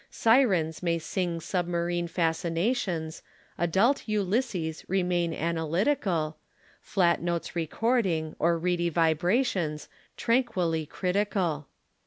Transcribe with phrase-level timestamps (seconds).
[0.09, 3.21] Syrens may sing submarine fascinations,
[3.59, 6.37] Adult Ulysses remain analytical,
[6.81, 11.67] Flat notes recording, or reedy vibrations, Tranquilly critical.